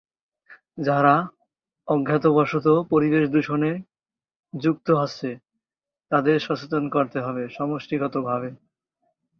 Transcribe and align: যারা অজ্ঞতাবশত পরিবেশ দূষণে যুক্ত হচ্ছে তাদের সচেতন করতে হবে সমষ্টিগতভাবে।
যারা 0.77 1.15
অজ্ঞতাবশত 1.87 2.67
পরিবেশ 2.89 3.23
দূষণে 3.29 3.71
যুক্ত 4.53 4.87
হচ্ছে 4.91 5.29
তাদের 6.11 6.35
সচেতন 6.39 6.83
করতে 6.89 7.17
হবে 7.21 7.43
সমষ্টিগতভাবে। 7.49 8.49